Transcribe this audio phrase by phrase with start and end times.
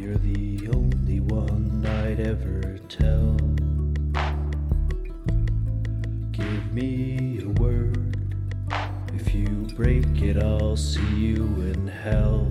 [0.00, 3.36] You're the only one I'd ever tell.
[6.32, 8.16] Give me a word.
[9.12, 12.48] If you break it, I'll see you in hell.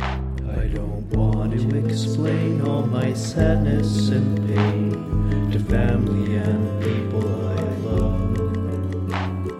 [0.00, 7.62] I don't want to explain all my sadness and pain to family and people I
[7.86, 9.12] love.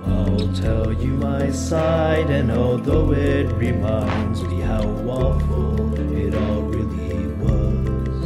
[0.05, 7.27] I'll tell you my side, and although it reminds me how awful it all really
[7.43, 8.25] was,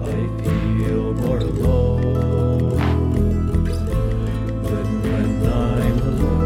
[0.00, 2.78] I feel more alone
[4.62, 6.38] than when I'm alone.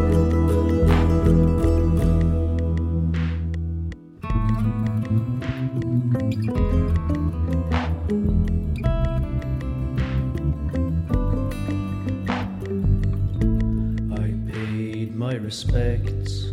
[14.12, 16.51] I paid my respects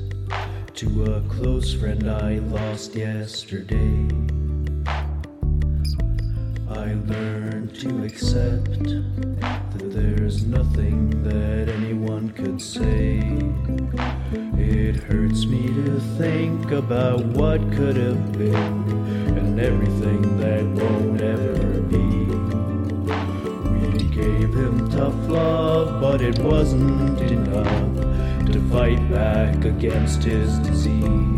[0.80, 4.08] to a close friend I lost yesterday.
[6.70, 8.84] I learned to accept
[9.42, 13.20] that there's nothing that anyone could say.
[14.58, 21.82] It hurts me to think about what could have been and everything that won't ever
[21.82, 22.08] be.
[23.76, 28.09] We gave him tough love, but it wasn't enough
[28.52, 31.29] to fight back against his disease.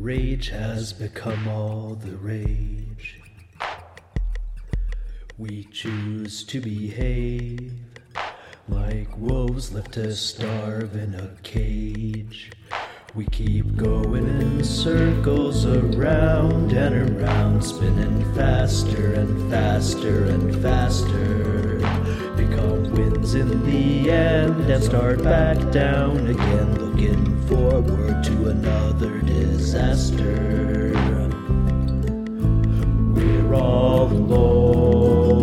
[0.00, 3.20] Rage has become all the rage.
[5.36, 7.74] We choose to behave
[8.66, 12.50] like wolves left to starve in a cage.
[13.14, 21.76] We keep going in circles around and around, spinning faster and faster and faster.
[22.36, 30.92] Become winds in the end and start back down again, looking forward to another disaster.
[33.14, 35.39] We're all alone.